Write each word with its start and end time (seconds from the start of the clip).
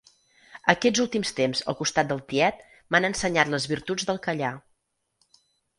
Aquests 0.73 1.01
últims 1.03 1.33
temps 1.41 1.61
al 1.73 1.77
costat 1.83 2.09
del 2.13 2.23
tiet 2.33 2.65
m'han 2.95 3.09
ensenyat 3.13 3.53
les 3.55 3.69
virtuts 3.75 4.11
del 4.11 4.23
callar. 4.29 4.55